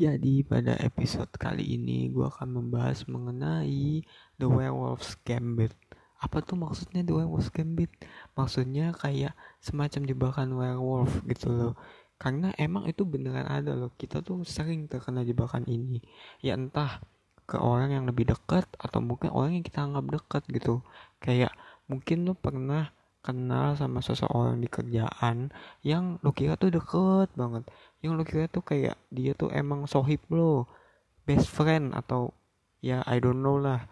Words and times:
Jadi 0.00 0.40
pada 0.48 0.80
episode 0.80 1.28
kali 1.36 1.76
ini 1.76 2.08
gue 2.08 2.24
akan 2.24 2.56
membahas 2.56 3.04
mengenai 3.04 4.00
The 4.40 4.48
Werewolf's 4.48 5.20
Gambit. 5.28 5.76
Apa 6.16 6.40
tuh 6.40 6.56
maksudnya 6.56 7.04
The 7.04 7.12
Werewolf's 7.12 7.52
Gambit? 7.52 7.92
Maksudnya 8.32 8.96
kayak 8.96 9.36
semacam 9.60 10.00
jebakan 10.08 10.56
werewolf 10.56 11.20
gitu 11.28 11.52
loh. 11.52 11.74
Karena 12.16 12.48
emang 12.56 12.88
itu 12.88 13.04
beneran 13.04 13.44
ada 13.44 13.76
loh. 13.76 13.92
Kita 13.92 14.24
tuh 14.24 14.40
sering 14.40 14.88
terkena 14.88 15.20
jebakan 15.20 15.68
ini. 15.68 16.00
Ya 16.40 16.56
entah 16.56 17.04
ke 17.44 17.60
orang 17.60 17.92
yang 17.92 18.08
lebih 18.08 18.32
dekat 18.32 18.64
atau 18.80 19.04
mungkin 19.04 19.28
orang 19.36 19.60
yang 19.60 19.64
kita 19.68 19.84
anggap 19.84 20.16
dekat 20.16 20.42
gitu. 20.48 20.80
Kayak 21.20 21.52
mungkin 21.92 22.24
lo 22.24 22.32
pernah 22.32 22.88
kenal 23.20 23.76
sama 23.76 24.00
seseorang 24.00 24.56
di 24.60 24.68
kerjaan 24.68 25.52
yang 25.84 26.16
lo 26.24 26.32
kira 26.32 26.56
tuh 26.56 26.72
deket 26.72 27.28
banget. 27.36 27.68
Yang 28.00 28.12
lo 28.16 28.22
kira 28.24 28.44
tuh 28.48 28.64
kayak 28.64 28.96
dia 29.12 29.36
tuh 29.36 29.52
emang 29.52 29.84
sohib 29.84 30.24
lo 30.32 30.64
best 31.28 31.52
friend 31.52 31.92
atau 31.92 32.32
ya 32.80 33.04
I 33.04 33.20
don't 33.20 33.44
know 33.44 33.60
lah 33.60 33.84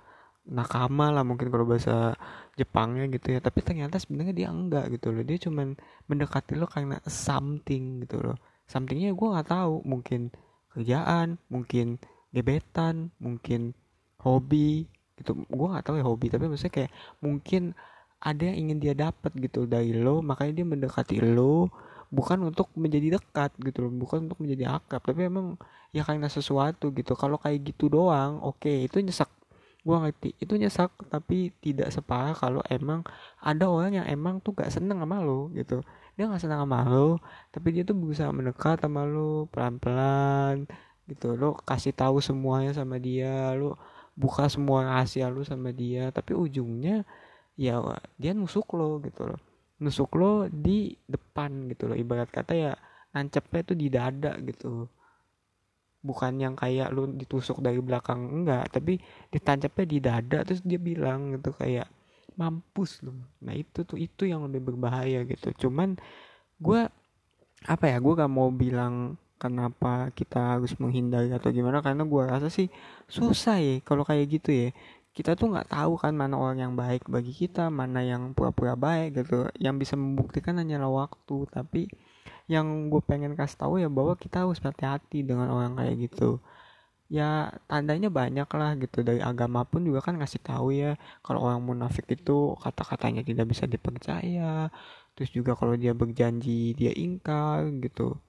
nakama 0.48 1.12
lah 1.12 1.22
mungkin 1.28 1.52
kalau 1.52 1.68
bahasa 1.68 2.16
Jepangnya 2.56 3.06
gitu 3.12 3.36
ya. 3.36 3.40
Tapi 3.44 3.60
ternyata 3.60 4.00
sebenarnya 4.00 4.34
dia 4.34 4.48
enggak 4.48 4.88
gitu 4.96 5.12
loh. 5.12 5.22
Dia 5.22 5.38
cuman 5.38 5.76
mendekati 6.08 6.56
lo 6.56 6.66
karena 6.66 6.98
something 7.04 8.02
gitu 8.02 8.18
loh. 8.24 8.36
Somethingnya 8.64 9.12
gue 9.12 9.28
nggak 9.28 9.48
tahu. 9.52 9.84
Mungkin 9.84 10.32
kerjaan 10.72 11.36
mungkin 11.52 12.00
gebetan 12.32 13.12
mungkin 13.20 13.76
hobi 14.24 14.88
gitu. 15.20 15.36
Gue 15.46 15.68
nggak 15.68 15.84
tahu 15.84 15.96
ya 16.00 16.04
hobi 16.08 16.26
tapi 16.32 16.48
maksudnya 16.48 16.74
kayak 16.74 16.92
mungkin 17.20 17.76
ada 18.18 18.42
yang 18.42 18.68
ingin 18.68 18.78
dia 18.82 18.94
dapat 18.98 19.30
gitu 19.38 19.64
dari 19.70 19.94
lo 19.94 20.20
makanya 20.20 20.62
dia 20.62 20.66
mendekati 20.66 21.22
lo 21.22 21.70
bukan 22.08 22.40
untuk 22.48 22.72
menjadi 22.74 23.20
dekat 23.20 23.52
gitu 23.60 23.84
loh 23.86 23.92
bukan 23.92 24.26
untuk 24.26 24.40
menjadi 24.40 24.80
akrab 24.80 25.04
tapi 25.04 25.28
emang 25.28 25.60
ya 25.92 26.04
karena 26.04 26.28
sesuatu 26.28 26.92
gitu. 26.92 27.12
Kalau 27.16 27.36
kayak 27.40 27.72
gitu 27.72 27.88
doang 27.92 28.40
oke 28.40 28.64
okay, 28.64 28.88
itu 28.88 29.00
nyesek 29.00 29.28
gua 29.86 30.04
ngerti 30.04 30.36
itu 30.42 30.52
nyesek 30.58 30.90
tapi 31.08 31.54
tidak 31.64 31.88
separah 31.94 32.36
kalau 32.36 32.60
emang 32.68 33.00
ada 33.40 33.64
orang 33.70 34.02
yang 34.02 34.06
emang 34.08 34.36
tuh 34.42 34.52
gak 34.56 34.72
seneng 34.72 35.00
sama 35.00 35.20
lo 35.20 35.52
gitu. 35.56 35.84
Dia 36.16 36.28
gak 36.28 36.42
seneng 36.42 36.60
sama 36.64 36.84
lo 36.88 37.20
tapi 37.52 37.68
dia 37.76 37.82
tuh 37.84 37.96
berusaha 37.96 38.28
mendekat 38.32 38.82
sama 38.84 39.04
lo 39.04 39.46
pelan 39.52 39.76
pelan 39.80 40.56
gitu. 41.08 41.36
Lo 41.36 41.56
kasih 41.64 41.92
tahu 41.96 42.20
semuanya 42.24 42.72
sama 42.76 42.96
dia 43.00 43.52
lo 43.56 43.76
buka 44.18 44.50
semua 44.50 44.82
rahasia 44.82 45.30
lo 45.30 45.44
sama 45.46 45.70
dia 45.70 46.10
tapi 46.10 46.34
ujungnya 46.34 47.06
ya 47.58 47.82
dia 48.14 48.32
nusuk 48.32 48.78
lo 48.78 49.02
gitu 49.02 49.26
loh. 49.26 49.40
Nusuk 49.82 50.14
lo 50.14 50.46
di 50.46 50.94
depan 51.04 51.66
gitu 51.66 51.90
loh. 51.90 51.96
Ibarat 51.98 52.30
kata 52.30 52.52
ya 52.54 52.72
nancepnya 53.12 53.60
tuh 53.66 53.76
di 53.76 53.90
dada 53.90 54.38
gitu. 54.38 54.86
Bukan 55.98 56.38
yang 56.38 56.54
kayak 56.54 56.94
lo 56.94 57.10
ditusuk 57.10 57.58
dari 57.58 57.82
belakang 57.82 58.22
enggak. 58.30 58.70
Tapi 58.70 59.02
ditancapnya 59.34 59.86
di 59.90 59.98
dada 59.98 60.38
terus 60.46 60.62
dia 60.62 60.78
bilang 60.78 61.34
gitu 61.34 61.50
kayak 61.58 61.90
mampus 62.38 63.02
lo 63.02 63.10
nah 63.42 63.50
itu 63.50 63.82
tuh 63.82 63.98
itu 63.98 64.30
yang 64.30 64.46
lebih 64.46 64.72
berbahaya 64.72 65.26
gitu. 65.26 65.50
Cuman 65.66 65.98
gue 66.62 66.86
apa 67.66 67.84
ya 67.90 67.98
gue 67.98 68.14
gak 68.14 68.30
mau 68.30 68.54
bilang 68.54 69.18
kenapa 69.38 70.10
kita 70.14 70.58
harus 70.58 70.74
menghindari 70.78 71.30
atau 71.30 71.50
gimana 71.54 71.78
karena 71.82 72.02
gue 72.02 72.22
rasa 72.26 72.50
sih 72.50 72.66
susah 73.06 73.62
ya 73.62 73.74
kalau 73.86 74.02
kayak 74.02 74.26
gitu 74.38 74.50
ya 74.50 74.68
kita 75.18 75.30
tuh 75.40 75.46
nggak 75.52 75.68
tahu 75.74 75.92
kan 76.02 76.12
mana 76.14 76.34
orang 76.38 76.58
yang 76.64 76.74
baik 76.82 77.02
bagi 77.14 77.32
kita 77.34 77.62
mana 77.80 78.00
yang 78.06 78.22
pura-pura 78.36 78.74
baik 78.86 79.08
gitu. 79.18 79.50
Yang 79.58 79.74
bisa 79.82 79.94
membuktikan 79.98 80.54
hanyalah 80.60 80.90
waktu 81.02 81.36
tapi 81.56 81.82
yang 82.54 82.66
gue 82.92 83.02
pengen 83.10 83.32
kasih 83.38 83.58
tahu 83.62 83.74
ya 83.82 83.88
bahwa 83.90 84.14
kita 84.24 84.36
harus 84.46 84.62
hati-hati 84.62 85.18
dengan 85.26 85.48
orang 85.56 85.72
kayak 85.78 85.96
gitu. 86.06 86.38
Ya 87.10 87.50
tandanya 87.70 88.08
banyak 88.20 88.48
lah 88.58 88.70
gitu. 88.82 88.98
Dari 89.08 89.20
agama 89.30 89.60
pun 89.70 89.80
juga 89.88 90.00
kan 90.06 90.14
ngasih 90.20 90.40
tahu 90.50 90.66
ya 90.82 90.94
kalau 91.26 91.40
orang 91.46 91.60
munafik 91.66 92.06
itu 92.16 92.54
kata-katanya 92.62 93.22
tidak 93.26 93.46
bisa 93.52 93.64
dipercaya 93.66 94.70
terus 95.18 95.34
juga 95.34 95.58
kalau 95.58 95.74
dia 95.74 95.92
berjanji 95.98 96.78
dia 96.78 96.94
ingkar 96.94 97.66
gitu 97.82 98.22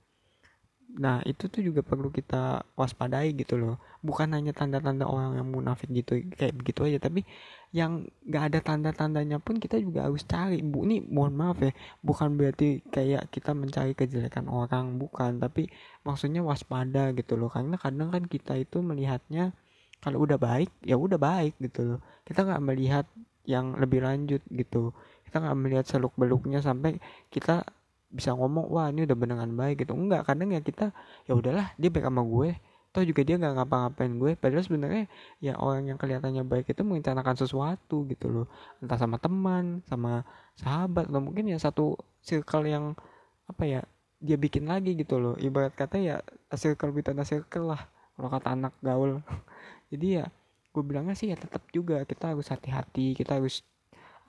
Nah 0.97 1.21
itu 1.21 1.45
tuh 1.45 1.61
juga 1.61 1.85
perlu 1.85 2.09
kita 2.09 2.65
waspadai 2.73 3.37
gitu 3.37 3.61
loh. 3.61 3.77
Bukan 4.01 4.33
hanya 4.33 4.55
tanda-tanda 4.55 5.05
orang 5.05 5.37
yang 5.37 5.47
munafik 5.51 5.91
gitu 5.91 6.23
Kayak 6.33 6.55
begitu 6.55 6.87
aja 6.87 7.03
Tapi 7.03 7.27
yang 7.75 8.07
gak 8.25 8.49
ada 8.49 8.59
tanda-tandanya 8.63 9.37
pun 9.37 9.61
kita 9.61 9.77
juga 9.77 10.09
harus 10.09 10.25
cari. 10.25 10.63
Bu 10.65 10.87
ini 10.89 11.03
mohon 11.05 11.35
maaf 11.37 11.61
ya 11.61 11.75
Bukan 12.01 12.39
berarti 12.39 12.81
kayak 12.89 13.29
kita 13.29 13.53
mencari 13.53 13.93
kejelekan 13.93 14.49
orang 14.49 14.97
Bukan 14.97 15.37
Tapi 15.37 15.69
maksudnya 16.07 16.41
waspada 16.41 17.13
gitu 17.13 17.37
loh. 17.37 17.53
Karena 17.53 17.77
kadang 17.77 18.09
kan 18.09 18.25
kita 18.25 18.57
itu 18.57 18.81
melihatnya 18.81 19.53
Kalau 20.01 20.25
udah 20.25 20.41
baik 20.41 20.73
ya 20.81 20.97
udah 20.97 21.21
baik 21.21 21.59
gitu 21.61 21.95
loh. 21.95 21.99
Kita 22.25 22.47
gak 22.47 22.63
melihat 22.65 23.05
yang 23.45 23.77
lebih 23.77 24.01
lanjut 24.01 24.41
gitu. 24.49 24.95
Kita 25.27 25.37
gak 25.43 25.57
melihat 25.59 25.85
seluk 25.85 26.17
beluknya 26.17 26.65
Sampai 26.65 26.97
kita 27.29 27.67
bisa 28.09 28.33
ngomong 28.33 28.65
wah 28.73 28.89
ini 28.89 29.05
udah 29.05 29.17
beneran 29.17 29.53
baik 29.53 29.85
gitu. 29.85 29.93
Enggak 29.93 30.25
kadang 30.25 30.49
ya 30.49 30.61
kita 30.61 30.91
ya 31.29 31.33
udahlah 31.37 31.73
dia 31.77 31.89
baik 31.93 32.05
sama 32.09 32.25
gue. 32.25 32.49
Atau 32.89 33.05
juga 33.05 33.21
dia 33.21 33.37
nggak 33.37 33.53
ngapa-ngapain 33.61 34.13
gue. 34.17 34.31
Padahal 34.33 34.63
sebenarnya 34.65 35.03
ya 35.37 35.53
orang 35.61 35.93
yang 35.93 35.97
kelihatannya 36.01 36.41
baik 36.41 36.73
itu 36.73 36.81
merencanakan 36.81 37.35
sesuatu 37.37 38.05
gitu 38.09 38.27
loh. 38.29 38.45
Entah 38.81 38.97
sama 38.97 39.21
teman 39.21 39.85
sama 39.85 40.25
sahabat 40.57 41.05
atau 41.07 41.21
mungkin 41.21 41.53
ya 41.53 41.61
satu 41.61 41.95
circle 42.25 42.65
yang 42.65 42.97
apa 43.45 43.63
ya 43.65 43.81
dia 44.19 44.35
bikin 44.41 44.65
lagi 44.65 44.97
gitu 44.97 45.21
loh. 45.21 45.35
Ibarat 45.37 45.77
kata 45.77 46.01
ya 46.01 46.15
circle 46.57 46.91
within 46.91 47.21
circle 47.21 47.69
lah 47.69 47.85
kalau 48.17 48.29
kata 48.33 48.47
anak 48.57 48.73
gaul. 48.81 49.21
Jadi 49.93 50.07
ya 50.21 50.25
gue 50.69 50.83
bilangnya 50.85 51.17
sih 51.17 51.33
ya 51.33 51.37
tetap 51.37 51.65
juga 51.73 52.05
kita 52.05 52.33
harus 52.33 52.45
hati-hati 52.53 53.17
kita 53.17 53.41
harus 53.41 53.65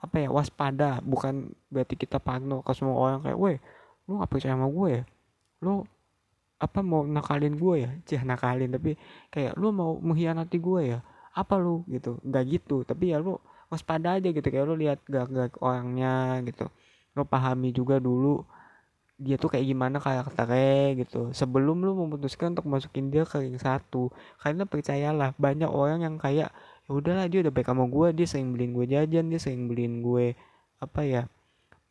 apa 0.01 0.15
ya 0.17 0.29
waspada 0.33 0.97
bukan 1.05 1.53
berarti 1.69 1.93
kita 1.93 2.17
pano 2.17 2.65
ke 2.65 2.73
semua 2.73 2.97
orang 2.97 3.19
kayak 3.21 3.37
weh 3.37 3.57
lu 4.09 4.17
gak 4.17 4.29
percaya 4.33 4.57
sama 4.57 4.67
gue 4.67 4.89
ya? 4.89 5.03
Lu 5.61 5.85
apa 6.57 6.79
mau 6.81 7.05
nakalin 7.05 7.55
gue 7.55 7.75
ya? 7.85 7.89
Cih 8.07 8.21
nakalin 8.25 8.73
tapi 8.73 8.97
kayak 9.29 9.53
lu 9.55 9.69
mau 9.69 9.95
mengkhianati 10.01 10.57
gue 10.57 10.81
ya? 10.97 10.99
Apa 11.37 11.61
lu? 11.61 11.85
Gitu. 11.87 12.17
Nggak 12.25 12.43
gitu 12.49 12.77
tapi 12.83 13.13
ya 13.13 13.21
lu 13.21 13.37
waspada 13.71 14.19
aja 14.19 14.27
gitu 14.35 14.43
kayak 14.43 14.65
lu 14.67 14.75
lihat 14.75 14.99
gak-gak 15.05 15.55
orangnya 15.61 16.41
gitu. 16.43 16.67
Lu 17.15 17.23
pahami 17.23 17.71
juga 17.71 18.01
dulu 18.01 18.43
dia 19.21 19.37
tuh 19.37 19.53
kayak 19.53 19.69
gimana 19.69 20.01
karakternya 20.01 20.97
gitu. 20.97 21.29
Sebelum 21.31 21.77
lu 21.85 21.93
memutuskan 21.93 22.57
untuk 22.57 22.65
masukin 22.67 23.13
dia 23.13 23.23
ke 23.23 23.37
ring 23.37 23.55
satu 23.61 24.09
karena 24.41 24.65
percayalah 24.65 25.37
banyak 25.37 25.69
orang 25.69 26.01
yang 26.03 26.15
kayak 26.17 26.49
ya 26.91 26.99
udahlah 26.99 27.31
dia 27.31 27.39
udah 27.39 27.55
baik 27.55 27.71
sama 27.71 27.87
gue 27.87 28.07
dia 28.11 28.27
sering 28.27 28.51
beliin 28.51 28.75
gue 28.75 28.85
jajan 28.91 29.31
dia 29.31 29.39
sering 29.39 29.71
beliin 29.71 30.03
gue 30.03 30.35
apa 30.83 31.01
ya 31.07 31.23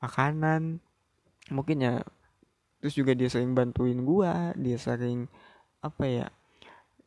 makanan. 0.04 0.76
Mungkin 1.48 1.76
ya 1.80 2.04
terus 2.84 2.92
juga 2.92 3.16
dia 3.16 3.32
sering 3.32 3.56
bantuin 3.56 4.04
gue 4.04 4.32
dia 4.60 4.76
sering 4.76 5.24
apa 5.80 6.04
ya 6.04 6.26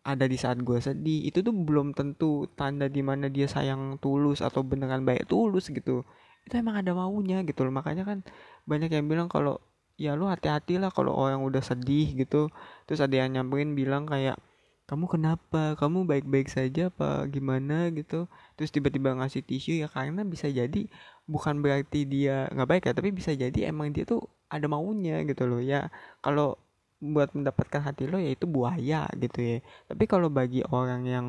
ada 0.01 0.25
di 0.25 0.41
saat 0.41 0.57
gue 0.65 0.81
sedih. 0.81 1.29
Itu 1.29 1.45
tuh 1.45 1.53
belum 1.53 1.93
tentu 1.93 2.49
tanda 2.57 2.89
di 2.89 3.05
mana 3.05 3.29
dia 3.29 3.45
sayang 3.45 4.01
tulus 4.01 4.41
atau 4.41 4.65
beneran 4.65 5.05
baik 5.05 5.29
tulus 5.29 5.69
gitu. 5.69 6.01
Itu 6.49 6.53
emang 6.57 6.81
ada 6.81 6.97
maunya 6.97 7.45
gitu 7.45 7.61
loh. 7.61 7.77
Makanya 7.77 8.09
kan 8.09 8.25
banyak 8.65 8.89
yang 8.89 9.05
bilang 9.05 9.29
kalau 9.29 9.61
ya 10.01 10.17
lu 10.17 10.25
hati-hati 10.25 10.81
lah 10.81 10.89
kalau 10.89 11.13
orang 11.13 11.45
udah 11.45 11.61
sedih 11.61 12.09
gitu. 12.17 12.49
Terus 12.89 13.05
ada 13.05 13.21
yang 13.21 13.37
nyamperin 13.37 13.77
bilang 13.77 14.09
kayak 14.09 14.41
kamu 14.89 15.05
kenapa? 15.07 15.79
Kamu 15.79 16.03
baik-baik 16.03 16.47
saja 16.51 16.91
apa 16.91 17.23
gimana? 17.31 17.87
Gitu. 17.95 18.27
Terus 18.59 18.69
tiba-tiba 18.75 19.15
ngasih 19.15 19.41
tisu 19.47 19.71
ya 19.83 19.87
karena 19.87 20.21
bisa 20.27 20.47
jadi 20.51 20.81
bukan 21.23 21.63
berarti 21.63 22.03
dia 22.03 22.51
nggak 22.51 22.69
baik 22.71 22.83
ya 22.91 22.93
tapi 22.99 23.09
bisa 23.15 23.31
jadi 23.31 23.71
emang 23.71 23.95
dia 23.95 24.03
tuh 24.03 24.27
ada 24.51 24.67
maunya 24.67 25.23
gitu 25.29 25.47
loh 25.47 25.61
ya. 25.63 25.87
Kalau 26.19 26.59
buat 27.03 27.31
mendapatkan 27.35 27.81
hati 27.83 28.07
lo 28.11 28.19
ya 28.19 28.31
itu 28.35 28.45
buaya 28.47 29.07
gitu 29.15 29.39
ya. 29.39 29.57
Tapi 29.89 30.03
kalau 30.07 30.27
bagi 30.31 30.61
orang 30.67 31.01
yang 31.07 31.25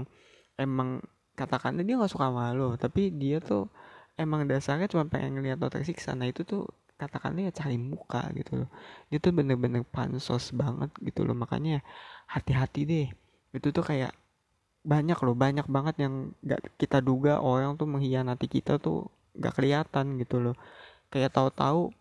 emang 0.59 1.03
katakanlah 1.39 1.83
dia 1.87 1.99
nggak 1.99 2.13
suka 2.15 2.31
sama 2.31 2.55
lo 2.55 2.79
tapi 2.79 3.11
dia 3.11 3.43
tuh 3.43 3.67
emang 4.15 4.47
dasarnya 4.47 4.87
cuma 4.87 5.11
pengen 5.11 5.35
ngeliat 5.43 5.59
lo 5.59 5.67
tersiksa 5.67 6.15
nah 6.15 6.31
itu 6.31 6.47
tuh 6.47 6.63
katakanlah 6.95 7.51
ya 7.51 7.53
cari 7.55 7.75
muka 7.79 8.31
gitu 8.39 8.67
loh. 8.67 8.71
Dia 9.11 9.19
tuh 9.19 9.33
bener-bener 9.35 9.83
pansos 9.87 10.55
banget 10.55 10.91
gitu 11.03 11.27
loh. 11.27 11.35
Makanya 11.35 11.83
hati-hati 12.31 12.81
deh 12.87 13.07
itu 13.55 13.71
tuh 13.71 13.85
kayak 13.87 14.13
banyak 14.85 15.17
loh 15.25 15.33
banyak 15.33 15.65
banget 15.65 15.95
yang 16.05 16.15
gak 16.45 16.61
kita 16.77 17.01
duga 17.01 17.41
orang 17.41 17.81
tuh 17.81 17.89
mengkhianati 17.89 18.47
kita 18.51 18.77
tuh 18.77 19.09
gak 19.39 19.57
kelihatan 19.57 20.21
gitu 20.21 20.43
loh. 20.45 20.57
Kayak 21.09 21.33
tahu-tahu 21.33 21.95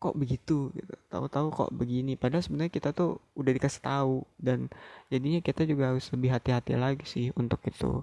kok 0.00 0.14
begitu 0.20 0.68
gitu 0.76 0.94
tahu-tahu 1.12 1.46
kok 1.52 1.70
begini. 1.72 2.16
Padahal 2.16 2.44
sebenarnya 2.44 2.72
kita 2.72 2.96
tuh 2.96 3.20
udah 3.36 3.52
dikasih 3.52 3.82
tahu 3.84 4.24
dan 4.40 4.68
jadinya 5.12 5.40
kita 5.44 5.68
juga 5.68 5.92
harus 5.92 6.08
lebih 6.12 6.30
hati-hati 6.32 6.72
lagi 6.76 7.04
sih 7.04 7.26
untuk 7.36 7.60
itu. 7.68 8.00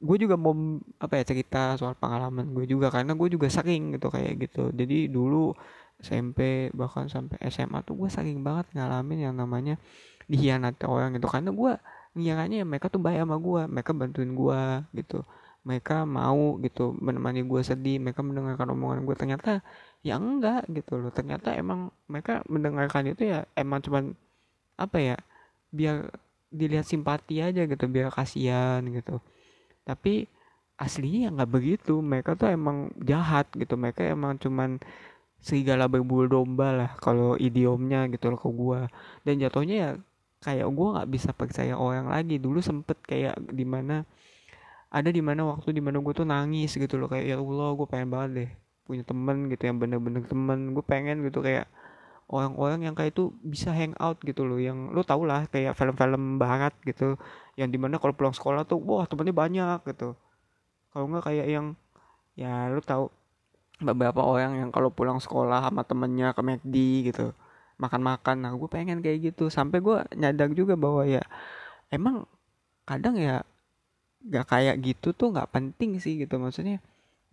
Gue 0.00 0.16
juga 0.20 0.36
mau 0.36 0.52
apa 1.00 1.20
ya 1.20 1.24
cerita 1.24 1.76
soal 1.80 1.96
pengalaman 1.96 2.52
gue 2.56 2.64
juga 2.68 2.92
karena 2.92 3.12
gue 3.16 3.28
juga 3.32 3.48
sering 3.52 3.96
gitu 3.96 4.08
kayak 4.08 4.32
gitu. 4.48 4.72
Jadi 4.72 5.08
dulu 5.12 5.52
SMP 6.00 6.68
bahkan 6.76 7.08
sampai 7.08 7.40
SMA 7.48 7.80
tuh 7.84 7.96
gue 8.00 8.08
sering 8.12 8.44
banget 8.44 8.68
ngalamin 8.76 9.30
yang 9.30 9.34
namanya 9.36 9.80
dihianati 10.30 10.84
orang 10.88 11.16
gitu. 11.16 11.26
Karena 11.28 11.50
gue 11.52 11.72
ngiranya 12.14 12.56
ya 12.62 12.66
mereka 12.66 12.86
tuh 12.92 13.02
baik 13.02 13.26
sama 13.26 13.36
gue 13.42 13.62
mereka 13.70 13.90
bantuin 13.96 14.30
gue 14.32 14.62
gitu. 15.02 15.18
Mereka 15.64 16.04
mau 16.04 16.60
gitu 16.60 16.92
menemani 17.00 17.40
gue 17.44 17.60
sedih 17.64 17.96
mereka 17.96 18.20
mendengarkan 18.20 18.68
omongan 18.76 19.00
gue 19.08 19.16
ternyata 19.16 19.64
ya 20.04 20.20
enggak 20.20 20.68
gitu 20.70 21.00
loh. 21.00 21.10
Ternyata 21.12 21.56
emang 21.56 21.88
mereka 22.10 22.44
mendengarkan 22.48 23.08
itu 23.10 23.32
ya 23.32 23.48
emang 23.56 23.80
cuman 23.80 24.12
apa 24.76 24.98
ya 25.00 25.16
biar 25.74 26.10
dilihat 26.54 26.86
simpati 26.86 27.42
aja 27.42 27.66
gitu 27.66 27.84
biar 27.88 28.12
kasihan 28.12 28.84
gitu. 28.86 29.18
Tapi 29.88 30.28
aslinya 30.78 31.28
ya 31.28 31.30
nggak 31.34 31.50
begitu. 31.50 31.98
Mereka 32.04 32.36
tuh 32.36 32.52
emang 32.52 32.92
jahat 33.00 33.48
gitu. 33.56 33.74
Mereka 33.74 34.04
emang 34.06 34.36
cuman 34.38 34.78
serigala 35.44 35.84
berbulu 35.92 36.24
domba 36.24 36.72
lah 36.72 36.90
kalau 37.04 37.36
idiomnya 37.36 38.08
gitu 38.08 38.32
loh 38.32 38.40
ke 38.40 38.48
gue 38.48 38.80
dan 39.28 39.34
jatuhnya 39.36 39.76
ya 39.76 39.90
kayak 40.44 40.68
gue 40.68 40.88
nggak 40.92 41.08
bisa 41.08 41.30
percaya 41.32 41.74
orang 41.80 42.12
lagi. 42.12 42.36
Dulu 42.36 42.60
sempet 42.60 43.00
kayak 43.00 43.40
di 43.48 43.64
mana 43.64 44.04
ada 44.92 45.08
di 45.08 45.24
mana 45.24 45.42
waktu 45.48 45.72
di 45.72 45.80
mana 45.80 45.98
gue 46.04 46.12
tuh 46.12 46.28
nangis 46.28 46.76
gitu 46.76 47.00
loh. 47.00 47.08
Kayak 47.08 47.24
ya 47.32 47.36
Allah 47.40 47.68
gue 47.72 47.86
pengen 47.88 48.08
banget 48.12 48.30
deh 48.36 48.50
punya 48.84 49.00
temen 49.00 49.48
gitu 49.48 49.62
yang 49.64 49.76
bener-bener 49.80 50.22
temen. 50.28 50.76
Gue 50.76 50.84
pengen 50.84 51.24
gitu 51.24 51.40
kayak 51.40 51.64
orang-orang 52.28 52.84
yang 52.84 52.94
kayak 52.96 53.16
itu 53.16 53.32
bisa 53.40 53.72
hang 53.72 53.96
out 53.96 54.20
gitu 54.20 54.44
loh. 54.44 54.60
Yang 54.60 54.92
lo 54.92 55.02
tau 55.02 55.24
lah 55.24 55.48
kayak 55.48 55.72
film-film 55.74 56.36
barat 56.36 56.76
gitu 56.84 57.16
yang 57.56 57.72
di 57.72 57.80
mana 57.80 57.96
kalau 57.96 58.12
pulang 58.12 58.36
sekolah 58.36 58.68
tuh 58.68 58.78
wah 58.84 59.08
temennya 59.08 59.32
banyak 59.32 59.80
gitu. 59.88 60.12
Kalau 60.92 61.08
nggak 61.08 61.24
kayak 61.24 61.46
yang 61.48 61.66
ya 62.36 62.68
lo 62.68 62.84
tau 62.84 63.08
beberapa 63.82 64.22
orang 64.22 64.60
yang 64.60 64.70
kalau 64.70 64.92
pulang 64.92 65.18
sekolah 65.18 65.66
sama 65.66 65.82
temennya 65.82 66.30
ke 66.30 66.42
McD 66.44 66.76
gitu 67.10 67.34
makan-makan. 67.80 68.36
Nah 68.44 68.52
gue 68.54 68.68
pengen 68.70 68.98
kayak 69.04 69.32
gitu. 69.32 69.50
Sampai 69.52 69.82
gue 69.82 70.02
nyadar 70.14 70.50
juga 70.52 70.74
bahwa 70.78 71.02
ya 71.04 71.22
emang 71.90 72.26
kadang 72.88 73.16
ya 73.16 73.42
gak 74.24 74.48
kayak 74.48 74.76
gitu 74.80 75.12
tuh 75.12 75.32
nggak 75.34 75.50
penting 75.52 75.98
sih 76.00 76.18
gitu. 76.20 76.36
Maksudnya 76.40 76.80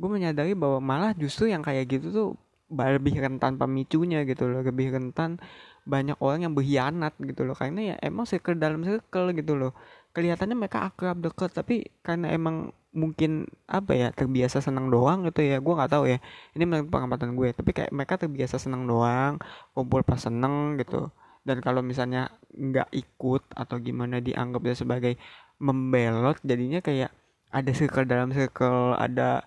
gue 0.01 0.09
menyadari 0.09 0.57
bahwa 0.57 0.79
malah 0.81 1.11
justru 1.13 1.51
yang 1.51 1.61
kayak 1.61 1.88
gitu 1.88 2.07
tuh 2.11 2.27
lebih 2.71 3.19
rentan 3.19 3.59
pemicunya 3.59 4.23
gitu 4.25 4.49
loh. 4.49 4.61
Lebih 4.63 4.95
rentan 4.95 5.38
banyak 5.83 6.17
orang 6.21 6.49
yang 6.49 6.53
berkhianat 6.53 7.13
gitu 7.21 7.45
loh. 7.47 7.55
Karena 7.57 7.93
ya 7.93 7.95
emang 8.01 8.25
circle 8.29 8.57
dalam 8.57 8.81
circle 8.85 9.33
gitu 9.35 9.55
loh 9.57 9.73
kelihatannya 10.11 10.55
mereka 10.55 10.91
akrab 10.91 11.19
deket 11.23 11.51
tapi 11.55 11.87
karena 12.03 12.31
emang 12.35 12.75
mungkin 12.91 13.47
apa 13.71 13.95
ya 13.95 14.07
terbiasa 14.11 14.59
senang 14.59 14.91
doang 14.91 15.23
gitu 15.31 15.39
ya 15.39 15.63
gue 15.63 15.73
nggak 15.73 15.91
tahu 15.91 16.03
ya. 16.11 16.19
Ini 16.55 16.63
menurut 16.67 16.91
pengamatan 16.91 17.35
gue 17.39 17.49
tapi 17.55 17.71
kayak 17.71 17.91
mereka 17.95 18.19
terbiasa 18.19 18.59
senang 18.59 18.83
doang 18.87 19.39
kumpul 19.75 20.03
pas 20.03 20.19
seneng 20.19 20.75
gitu. 20.79 21.07
Dan 21.41 21.63
kalau 21.63 21.81
misalnya 21.81 22.29
nggak 22.53 22.91
ikut 22.93 23.43
atau 23.55 23.75
gimana 23.81 24.19
dianggap 24.19 24.61
dia 24.61 24.75
sebagai 24.77 25.13
membelot 25.57 26.37
jadinya 26.43 26.83
kayak 26.83 27.09
ada 27.51 27.71
circle 27.71 28.07
dalam 28.07 28.29
circle 28.31 28.95
ada 28.95 29.43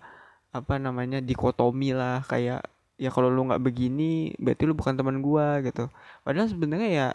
apa 0.55 0.79
namanya 0.79 1.19
dikotomi 1.19 1.91
lah 1.91 2.23
kayak 2.25 2.63
ya 2.95 3.09
kalau 3.11 3.27
lu 3.27 3.43
nggak 3.51 3.59
begini 3.59 4.31
berarti 4.39 4.63
lu 4.65 4.73
bukan 4.73 4.95
teman 4.97 5.21
gue 5.21 5.47
gitu. 5.69 5.85
Padahal 6.25 6.47
sebenarnya 6.49 6.89
ya 6.89 7.07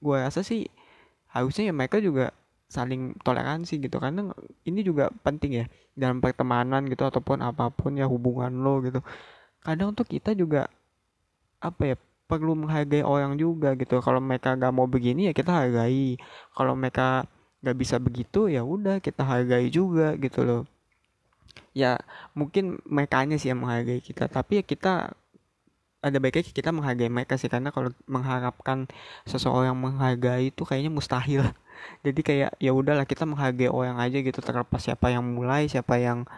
gue 0.00 0.16
rasa 0.16 0.40
sih 0.40 0.70
harusnya 1.30 1.68
ya 1.68 1.74
mereka 1.76 2.00
juga 2.00 2.32
saling 2.66 3.14
toleransi 3.22 3.78
gitu. 3.78 3.96
Karena 4.02 4.30
ini 4.66 4.80
juga 4.82 5.10
penting 5.22 5.64
ya 5.64 5.66
dalam 5.96 6.18
pertemanan 6.20 6.84
gitu 6.90 7.06
ataupun 7.06 7.40
apa 7.40 7.70
pun 7.72 7.94
ya 7.96 8.06
hubungan 8.10 8.52
lo 8.62 8.82
gitu. 8.84 9.00
Kadang 9.62 9.94
tuh 9.94 10.06
kita 10.06 10.34
juga 10.34 10.70
apa 11.62 11.94
ya 11.94 11.96
perlu 12.26 12.58
menghargai 12.58 13.06
orang 13.06 13.38
juga 13.38 13.74
gitu. 13.78 14.02
Kalau 14.02 14.18
mereka 14.18 14.58
gak 14.58 14.74
mau 14.74 14.86
begini 14.90 15.30
ya 15.30 15.32
kita 15.34 15.50
hargai. 15.54 16.18
Kalau 16.54 16.74
mereka 16.74 17.26
gak 17.62 17.76
bisa 17.78 17.96
begitu 18.02 18.50
ya 18.50 18.62
udah 18.66 18.98
kita 18.98 19.22
hargai 19.22 19.70
juga 19.70 20.14
gitu 20.18 20.42
loh. 20.42 20.62
Ya 21.72 22.02
mungkin 22.34 22.82
mereka 22.84 23.22
sih 23.38 23.50
yang 23.54 23.62
menghargai 23.62 24.02
kita. 24.02 24.26
Tapi 24.26 24.60
ya 24.60 24.64
kita 24.66 25.14
ada 26.04 26.18
baiknya 26.22 26.44
kita 26.50 26.70
menghargai 26.74 27.10
mereka 27.10 27.38
sih. 27.38 27.48
Karena 27.48 27.70
kalau 27.70 27.94
mengharapkan 28.10 28.90
seseorang 29.24 29.74
menghargai 29.78 30.50
itu 30.50 30.62
kayaknya 30.66 30.90
mustahil 30.92 31.46
jadi 32.06 32.20
kayak 32.22 32.50
ya 32.62 32.70
udahlah 32.70 33.04
kita 33.08 33.24
menghargai 33.28 33.70
orang 33.70 33.98
aja 33.98 34.18
gitu 34.22 34.38
terlepas 34.44 34.80
siapa 34.82 35.10
yang 35.10 35.24
mulai 35.24 35.66
siapa 35.66 35.98
yang 35.98 36.28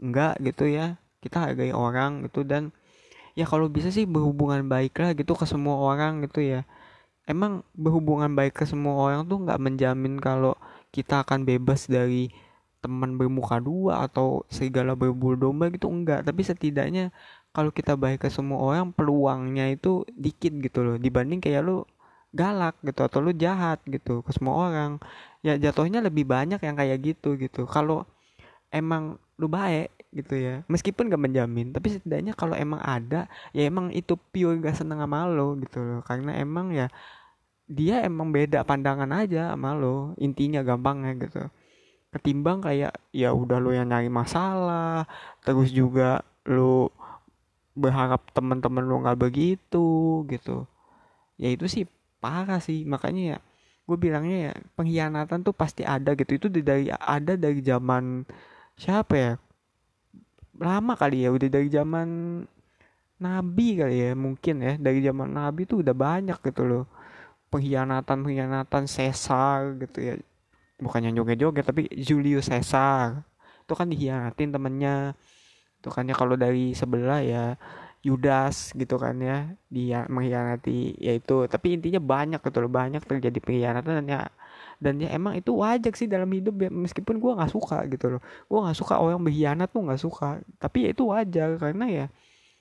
enggak 0.00 0.36
gitu 0.44 0.68
ya. 0.68 1.00
Kita 1.22 1.48
hargai 1.50 1.72
orang 1.72 2.26
gitu 2.28 2.44
dan 2.46 2.70
ya 3.34 3.44
kalau 3.48 3.68
bisa 3.68 3.88
sih 3.92 4.04
berhubungan 4.08 4.64
baik 4.68 4.96
lah 5.00 5.12
gitu 5.16 5.32
ke 5.36 5.44
semua 5.48 5.76
orang 5.80 6.24
gitu 6.24 6.44
ya. 6.44 6.68
Emang 7.26 7.66
berhubungan 7.74 8.32
baik 8.38 8.62
ke 8.62 8.64
semua 8.68 8.94
orang 8.96 9.26
tuh 9.26 9.42
nggak 9.42 9.58
menjamin 9.58 10.22
kalau 10.22 10.54
kita 10.94 11.26
akan 11.26 11.42
bebas 11.42 11.90
dari 11.90 12.30
teman 12.84 13.18
bermuka 13.18 13.58
dua 13.58 14.06
atau 14.06 14.46
segala 14.46 14.94
berbulu 14.94 15.34
domba 15.34 15.66
gitu 15.74 15.90
enggak. 15.90 16.22
Tapi 16.22 16.40
setidaknya 16.46 17.10
kalau 17.50 17.72
kita 17.72 17.96
baik 17.96 18.22
ke 18.22 18.28
semua 18.28 18.60
orang 18.60 18.92
peluangnya 18.92 19.72
itu 19.72 20.04
dikit 20.12 20.54
gitu 20.60 20.84
loh. 20.84 20.96
Dibanding 21.00 21.40
kayak 21.42 21.64
lu 21.66 21.82
galak 22.36 22.76
gitu 22.84 23.00
atau 23.08 23.18
lu 23.24 23.32
jahat 23.32 23.80
gitu 23.88 24.20
ke 24.20 24.30
semua 24.36 24.54
orang 24.68 25.00
ya 25.40 25.56
jatuhnya 25.56 26.04
lebih 26.04 26.28
banyak 26.28 26.60
yang 26.60 26.76
kayak 26.76 26.98
gitu 27.00 27.40
gitu. 27.40 27.64
Kalau 27.64 28.04
emang 28.68 29.16
lu 29.40 29.48
baik 29.48 29.92
gitu 30.16 30.32
ya 30.36 30.64
meskipun 30.68 31.12
gak 31.12 31.20
menjamin 31.20 31.76
tapi 31.76 31.92
setidaknya 31.92 32.32
kalau 32.32 32.56
emang 32.56 32.80
ada 32.80 33.28
ya 33.52 33.68
emang 33.68 33.92
itu 33.92 34.16
pure 34.16 34.56
gak 34.64 34.76
seneng 34.80 35.00
sama 35.00 35.24
lo 35.24 35.56
gitu 35.60 35.80
loh. 35.80 36.00
Karena 36.04 36.36
emang 36.36 36.72
ya 36.76 36.92
dia 37.66 38.04
emang 38.06 38.30
beda 38.30 38.62
pandangan 38.62 39.10
aja 39.10 39.56
sama 39.56 39.74
lo 39.74 40.12
intinya 40.20 40.60
gampangnya 40.60 41.16
gitu. 41.24 41.42
Ketimbang 42.12 42.62
kayak 42.64 42.94
ya 43.10 43.32
udah 43.32 43.58
lo 43.60 43.72
yang 43.72 43.88
nyari 43.88 44.12
masalah 44.12 45.08
terus 45.42 45.72
juga 45.72 46.22
lo 46.46 46.92
berharap 47.76 48.32
teman-teman 48.32 48.84
lo 48.84 49.04
nggak 49.04 49.20
begitu 49.20 50.24
gitu. 50.32 50.64
Ya 51.36 51.52
itu 51.52 51.68
sih 51.68 51.84
parah 52.22 52.58
sih 52.62 52.82
makanya 52.88 53.22
ya 53.36 53.38
gue 53.86 53.96
bilangnya 53.96 54.50
ya 54.50 54.54
pengkhianatan 54.74 55.46
tuh 55.46 55.54
pasti 55.54 55.86
ada 55.86 56.12
gitu. 56.18 56.36
Itu 56.36 56.46
dari 56.50 56.90
ada 56.90 57.38
dari 57.38 57.62
zaman 57.62 58.26
siapa 58.74 59.14
ya? 59.14 59.32
Lama 60.58 60.98
kali 60.98 61.22
ya 61.22 61.30
udah 61.30 61.48
dari 61.48 61.68
zaman 61.70 62.08
nabi 63.22 63.68
kali 63.78 63.96
ya 64.02 64.12
mungkin 64.18 64.54
ya. 64.58 64.74
Dari 64.74 64.98
zaman 65.06 65.30
nabi 65.30 65.70
tuh 65.70 65.86
udah 65.86 65.94
banyak 65.94 66.38
gitu 66.42 66.62
loh. 66.66 66.84
Pengkhianatan 67.46 68.26
pengkhianatan 68.26 68.84
Caesar 68.90 69.78
gitu 69.78 69.98
ya. 70.02 70.14
Bukannya 70.82 71.14
joget-joget 71.14 71.64
tapi 71.64 71.88
Julius 71.94 72.50
Caesar 72.50 73.22
itu 73.62 73.72
kan 73.78 73.86
dihianatin 73.86 74.50
temennya. 74.50 75.14
Itu 75.78 75.94
kan 75.94 76.10
ya 76.10 76.14
kalau 76.18 76.34
dari 76.34 76.74
sebelah 76.74 77.22
ya 77.22 77.54
Yudas 78.06 78.70
gitu 78.78 78.94
kan 79.02 79.18
ya 79.18 79.50
dia 79.66 80.06
mengkhianati 80.06 80.94
yaitu 81.02 81.50
tapi 81.50 81.74
intinya 81.74 81.98
banyak 81.98 82.38
gitu 82.38 82.62
banyak 82.70 83.02
terjadi 83.02 83.38
pengkhianatan 83.42 83.92
dan 84.02 84.06
ya 84.06 84.20
dan 84.78 84.94
ya 85.02 85.08
emang 85.10 85.34
itu 85.34 85.50
wajar 85.56 85.90
sih 85.98 86.06
dalam 86.06 86.28
hidup 86.30 86.54
ya 86.62 86.70
meskipun 86.70 87.18
gue 87.18 87.32
nggak 87.32 87.50
suka 87.50 87.82
gitu 87.88 88.16
loh. 88.16 88.20
Gue 88.46 88.58
nggak 88.60 88.76
suka 88.76 89.00
orang 89.00 89.18
berkhianat 89.24 89.68
tuh 89.72 89.82
nggak 89.88 90.00
suka 90.00 90.38
tapi 90.62 90.86
ya 90.86 90.88
itu 90.94 91.02
wajar 91.10 91.48
karena 91.58 91.86
ya 91.90 92.06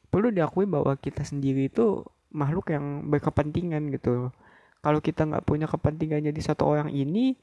perlu 0.10 0.32
diakui 0.34 0.66
bahwa 0.66 0.96
kita 0.98 1.22
sendiri 1.28 1.70
itu 1.70 2.02
makhluk 2.32 2.72
yang 2.72 3.06
berkepentingan 3.12 3.92
gitu 3.94 4.32
kalau 4.80 5.00
kita 5.04 5.28
nggak 5.28 5.44
punya 5.44 5.68
kepentingan 5.68 6.26
jadi 6.32 6.42
satu 6.42 6.64
orang 6.66 6.90
ini 6.94 7.36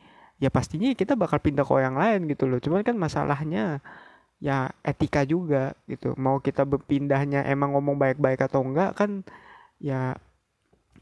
ya 0.43 0.51
pastinya 0.51 0.91
kita 0.97 1.15
bakal 1.15 1.39
pindah 1.39 1.63
ke 1.63 1.73
orang 1.73 1.95
lain 1.95 2.21
gitu 2.27 2.51
loh. 2.51 2.59
Cuman 2.59 2.83
kan 2.83 2.99
masalahnya 2.99 3.79
ya 4.43 4.75
etika 4.83 5.23
juga 5.23 5.79
gitu. 5.87 6.19
Mau 6.19 6.43
kita 6.43 6.67
berpindahnya 6.67 7.47
emang 7.47 7.79
ngomong 7.79 7.95
baik-baik 7.95 8.43
atau 8.43 8.67
enggak 8.67 8.99
kan 8.99 9.23
ya 9.79 10.19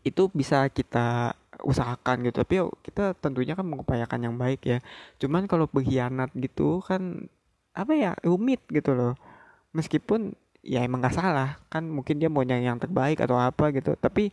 itu 0.04 0.28
bisa 0.32 0.68
kita 0.68 1.32
usahakan 1.64 2.28
gitu. 2.28 2.44
Tapi 2.44 2.56
kita 2.84 3.16
tentunya 3.16 3.56
kan 3.56 3.64
mengupayakan 3.64 4.20
yang 4.20 4.36
baik 4.36 4.60
ya. 4.68 4.78
Cuman 5.16 5.48
kalau 5.48 5.64
berkhianat 5.72 6.28
gitu 6.36 6.84
kan 6.84 7.32
apa 7.72 7.92
ya 7.96 8.12
rumit 8.20 8.60
gitu 8.68 8.92
loh. 8.92 9.16
Meskipun 9.72 10.36
ya 10.60 10.84
emang 10.84 11.00
gak 11.00 11.16
salah 11.16 11.56
kan 11.72 11.88
mungkin 11.88 12.20
dia 12.20 12.28
mau 12.28 12.44
yang 12.44 12.76
terbaik 12.76 13.24
atau 13.24 13.40
apa 13.40 13.72
gitu. 13.72 13.96
Tapi 13.96 14.28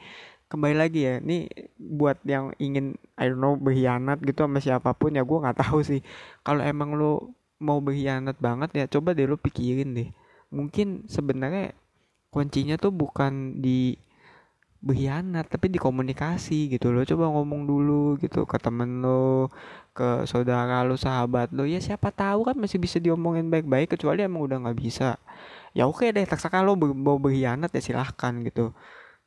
kembali 0.52 0.76
lagi 0.76 1.00
ya 1.08 1.20
ini 1.24 1.48
buat 1.80 2.20
yang 2.28 2.52
ingin 2.60 2.96
I 3.20 3.32
don't 3.32 3.40
know 3.40 3.56
berkhianat 3.56 4.20
gitu 4.24 4.48
sama 4.48 4.60
siapa 4.64 4.92
pun 4.96 5.16
ya 5.16 5.24
gue 5.24 5.38
nggak 5.44 5.60
tahu 5.64 5.80
sih. 5.84 6.04
Kalau 6.44 6.64
emang 6.64 6.96
lo 6.96 7.32
mau 7.58 7.82
berkhianat 7.82 8.38
banget 8.38 8.70
ya 8.78 8.86
coba 8.90 9.14
deh 9.18 9.26
lo 9.26 9.38
pikirin 9.38 9.94
deh. 9.98 10.10
Mungkin 10.54 11.10
sebenarnya 11.10 11.74
kuncinya 12.32 12.76
tuh 12.78 12.94
bukan 12.94 13.60
di 13.64 13.98
berkhianat 14.78 15.50
tapi 15.50 15.74
di 15.74 15.82
komunikasi 15.82 16.70
gitu 16.70 16.94
lo 16.94 17.02
coba 17.02 17.34
ngomong 17.34 17.66
dulu 17.66 18.14
gitu 18.22 18.46
ke 18.46 18.62
temen 18.62 19.02
lo 19.02 19.50
ke 19.98 20.24
saudara 20.30 20.86
lo 20.86 20.96
sahabat 20.96 21.50
lo. 21.52 21.66
Ya 21.66 21.82
siapa 21.82 22.14
tahu 22.14 22.48
kan 22.48 22.56
masih 22.58 22.78
bisa 22.78 23.02
diomongin 23.02 23.50
baik-baik 23.50 23.98
kecuali 23.98 24.22
emang 24.22 24.46
udah 24.46 24.58
nggak 24.64 24.78
bisa. 24.78 25.18
Ya 25.74 25.90
oke 25.90 26.06
deh 26.14 26.26
terserah 26.26 26.62
lo 26.62 26.78
mau 26.78 27.18
berkhianat 27.18 27.74
ya 27.74 27.82
silahkan 27.82 28.34
gitu. 28.46 28.74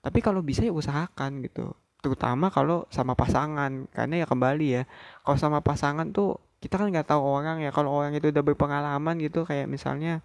Tapi 0.00 0.18
kalau 0.24 0.40
bisa 0.40 0.62
ya 0.64 0.72
usahakan 0.72 1.42
gitu. 1.44 1.74
Terutama 2.00 2.48
kalau 2.48 2.88
sama 2.88 3.12
pasangan 3.12 3.84
karena 3.92 4.24
ya 4.24 4.26
kembali 4.30 4.66
ya 4.80 4.82
kalau 5.26 5.36
sama 5.36 5.60
pasangan 5.60 6.08
tuh 6.14 6.40
kita 6.60 6.76
kan 6.76 6.92
nggak 6.92 7.08
tahu 7.08 7.22
orang 7.24 7.64
ya 7.64 7.72
kalau 7.72 7.90
orang 7.96 8.12
itu 8.16 8.28
udah 8.28 8.44
berpengalaman 8.44 9.16
gitu 9.20 9.48
kayak 9.48 9.66
misalnya 9.66 10.20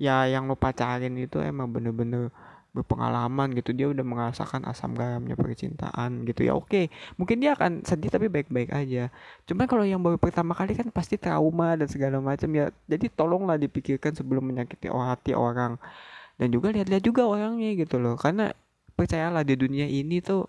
ya 0.00 0.28
yang 0.28 0.48
lo 0.48 0.56
pacarin 0.56 1.16
itu 1.16 1.40
emang 1.40 1.72
bener-bener 1.72 2.32
berpengalaman 2.76 3.56
gitu 3.56 3.72
dia 3.72 3.88
udah 3.88 4.04
merasakan 4.04 4.68
asam 4.68 4.92
garamnya 4.92 5.32
percintaan 5.32 6.28
gitu 6.28 6.44
ya 6.44 6.52
oke 6.52 6.92
mungkin 7.16 7.40
dia 7.40 7.56
akan 7.56 7.80
sedih 7.88 8.12
tapi 8.12 8.28
baik-baik 8.28 8.68
aja. 8.68 9.08
Cuman 9.48 9.64
kalau 9.64 9.84
yang 9.88 10.04
baru 10.04 10.20
pertama 10.20 10.52
kali 10.52 10.76
kan 10.76 10.92
pasti 10.92 11.16
trauma 11.16 11.72
dan 11.80 11.88
segala 11.88 12.20
macam 12.20 12.52
ya 12.52 12.68
jadi 12.84 13.08
tolonglah 13.08 13.56
dipikirkan 13.56 14.12
sebelum 14.12 14.44
menyakiti 14.52 14.92
hati 14.92 15.32
orang. 15.32 15.80
Dan 16.36 16.52
juga 16.52 16.68
lihat-lihat 16.68 17.00
juga 17.00 17.24
orangnya 17.24 17.72
gitu 17.80 17.96
loh 17.96 18.20
karena 18.20 18.52
percayalah 18.92 19.40
di 19.40 19.56
dunia 19.56 19.88
ini 19.88 20.20
tuh 20.20 20.44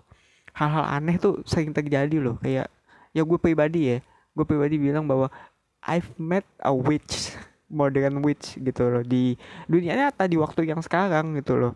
hal-hal 0.51 0.84
aneh 0.84 1.15
tuh 1.15 1.39
sering 1.48 1.72
terjadi 1.72 2.19
loh 2.19 2.36
kayak 2.43 2.67
ya 3.15 3.22
gue 3.24 3.39
pribadi 3.39 3.96
ya 3.96 3.98
gue 4.38 4.46
pribadi 4.46 4.77
bilang 4.77 5.10
bahwa 5.10 5.34
I've 5.82 6.13
met 6.22 6.46
a 6.62 6.70
witch 6.70 7.34
modern 7.67 8.22
witch 8.22 8.62
gitu 8.62 8.88
loh 8.88 9.03
di 9.03 9.34
dunia 9.65 9.98
nyata 9.98 10.29
di 10.29 10.38
waktu 10.38 10.70
yang 10.70 10.79
sekarang 10.86 11.34
gitu 11.41 11.58
loh. 11.58 11.74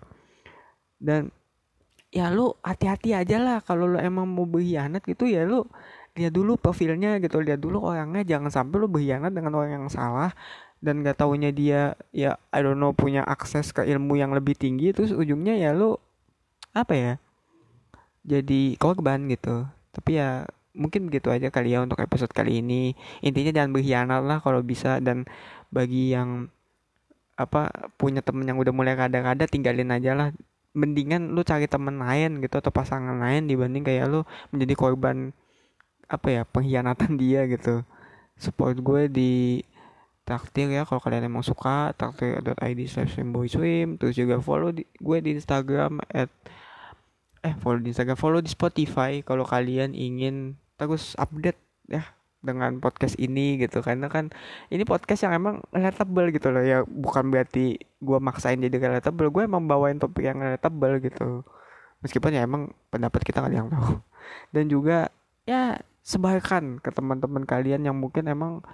Dan 1.02 1.34
ya 2.14 2.30
lu 2.30 2.54
hati-hati 2.62 3.18
aja 3.18 3.42
lah 3.42 3.58
kalau 3.66 3.90
lu 3.90 3.98
emang 3.98 4.30
mau 4.30 4.46
berkhianat 4.46 5.02
gitu 5.02 5.26
ya 5.26 5.42
lu 5.48 5.66
lihat 6.14 6.36
dulu 6.36 6.60
profilnya 6.60 7.18
gitu 7.24 7.40
lihat 7.40 7.64
dulu 7.64 7.88
orangnya 7.88 8.22
jangan 8.28 8.52
sampai 8.52 8.78
lu 8.84 8.88
berkhianat 8.92 9.32
dengan 9.32 9.56
orang 9.56 9.80
yang 9.80 9.88
salah 9.88 10.36
dan 10.84 11.08
gak 11.08 11.24
taunya 11.24 11.56
dia 11.56 11.96
ya 12.12 12.36
I 12.52 12.60
don't 12.60 12.78
know 12.78 12.92
punya 12.92 13.24
akses 13.24 13.72
ke 13.72 13.88
ilmu 13.88 14.20
yang 14.20 14.36
lebih 14.36 14.60
tinggi 14.60 14.92
terus 14.92 15.16
ujungnya 15.16 15.56
ya 15.56 15.72
lu 15.72 15.96
apa 16.76 16.94
ya 16.94 17.14
jadi 18.22 18.78
korban 18.78 19.26
gitu. 19.30 19.66
Tapi 19.92 20.22
ya 20.22 20.46
mungkin 20.72 21.12
begitu 21.12 21.28
aja 21.32 21.52
kali 21.52 21.76
ya 21.76 21.84
untuk 21.84 22.00
episode 22.00 22.32
kali 22.32 22.64
ini. 22.64 22.96
Intinya 23.24 23.52
jangan 23.62 23.72
berkhianat 23.76 24.22
lah 24.24 24.38
kalau 24.40 24.64
bisa. 24.64 25.00
Dan 25.04 25.28
bagi 25.72 26.16
yang 26.16 26.52
apa 27.40 27.72
punya 27.98 28.22
temen 28.22 28.46
yang 28.46 28.60
udah 28.60 28.74
mulai 28.76 28.94
kada-kada 28.96 29.48
tinggalin 29.48 29.92
aja 29.92 30.16
lah. 30.16 30.28
Mendingan 30.72 31.36
lu 31.36 31.44
cari 31.44 31.68
temen 31.68 32.00
lain 32.00 32.40
gitu 32.40 32.56
atau 32.64 32.72
pasangan 32.72 33.20
lain 33.20 33.48
dibanding 33.52 33.84
kayak 33.84 34.08
lu 34.08 34.24
menjadi 34.56 34.74
korban 34.80 35.36
apa 36.08 36.28
ya 36.32 36.42
pengkhianatan 36.48 37.18
dia 37.22 37.44
gitu. 37.48 37.84
Support 38.40 38.80
gue 38.80 39.04
di 39.12 39.34
traktir 40.24 40.72
ya 40.72 40.88
kalau 40.88 41.04
kalian 41.04 41.28
emang 41.28 41.44
suka. 41.44 41.92
Traktir.id 42.00 42.80
slash 42.88 43.20
swim 43.20 44.00
terus 44.00 44.16
juga 44.16 44.40
follow 44.40 44.72
di, 44.72 44.88
gue 44.88 45.18
di 45.20 45.36
Instagram 45.36 46.00
at 46.08 46.32
eh 47.42 47.58
follow 47.58 47.82
di 47.82 47.90
Instagram 47.90 48.18
follow 48.18 48.40
di 48.40 48.54
Spotify 48.54 49.26
kalau 49.26 49.42
kalian 49.42 49.98
ingin 49.98 50.61
terus 50.82 51.14
update 51.22 51.60
ya 51.86 52.10
dengan 52.42 52.82
podcast 52.82 53.16
ini 53.22 53.62
gitu. 53.62 53.86
Karena 53.86 54.10
kan 54.10 54.34
ini 54.74 54.82
podcast 54.84 55.30
yang 55.30 55.38
emang 55.38 55.62
relatable 55.70 56.34
gitu 56.34 56.50
loh. 56.50 56.64
Ya 56.66 56.82
bukan 56.84 57.30
berarti 57.30 57.78
gue 58.02 58.18
maksain 58.18 58.58
jadi 58.58 58.78
relatable 58.82 59.30
gue 59.30 59.44
emang 59.46 59.70
bawain 59.70 60.02
topik 60.02 60.26
yang 60.26 60.42
relatable 60.42 60.98
gitu. 61.06 61.46
Meskipun 62.02 62.34
ya 62.34 62.42
emang 62.44 62.74
pendapat 62.90 63.22
kita 63.22 63.46
nggak 63.46 63.54
yang 63.54 63.70
tahu. 63.70 64.02
Dan 64.54 64.66
juga 64.68 65.14
ya 65.46 65.78
sebarkan 66.02 66.82
ke 66.82 66.90
teman-teman 66.90 67.46
kalian 67.46 67.86
yang 67.86 67.98
mungkin 67.98 68.26
emang 68.26 68.66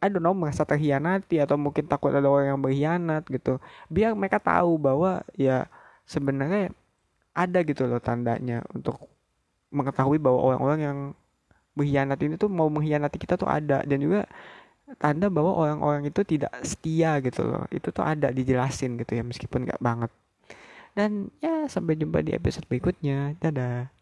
I 0.00 0.08
don't 0.08 0.24
know 0.24 0.32
merasa 0.32 0.64
terhianati 0.64 1.36
atau 1.36 1.60
mungkin 1.60 1.84
takut 1.84 2.12
ada 2.12 2.24
orang 2.28 2.56
yang 2.56 2.60
berkhianat 2.60 3.24
gitu. 3.28 3.60
Biar 3.88 4.12
mereka 4.16 4.40
tahu 4.40 4.76
bahwa 4.80 5.24
ya 5.36 5.68
sebenarnya 6.08 6.72
ada 7.32 7.64
gitu 7.64 7.88
loh 7.88 8.00
tandanya 8.00 8.60
untuk 8.76 9.08
mengetahui 9.72 10.20
bahwa 10.20 10.52
orang-orang 10.52 10.80
yang 10.80 10.98
mengkhianat 11.78 12.18
ini 12.24 12.34
tuh 12.36 12.50
mau 12.52 12.68
mengkhianati 12.68 13.16
kita 13.16 13.40
tuh 13.40 13.48
ada. 13.48 13.84
Dan 13.86 13.98
juga 14.02 14.28
tanda 15.00 15.32
bahwa 15.32 15.56
orang-orang 15.56 16.08
itu 16.10 16.20
tidak 16.26 16.52
setia 16.64 17.20
gitu 17.24 17.46
loh. 17.46 17.64
Itu 17.72 17.94
tuh 17.94 18.04
ada 18.04 18.28
dijelasin 18.32 19.00
gitu 19.00 19.12
ya 19.16 19.24
meskipun 19.24 19.68
nggak 19.68 19.80
banget. 19.80 20.10
Dan 20.92 21.32
ya 21.40 21.66
sampai 21.68 21.96
jumpa 21.96 22.20
di 22.20 22.36
episode 22.36 22.68
berikutnya. 22.68 23.38
Dadah 23.40 24.01